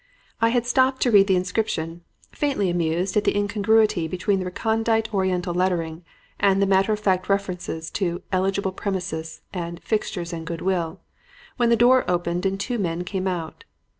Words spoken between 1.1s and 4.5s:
read the inscription, faintly amused at the incongruity between the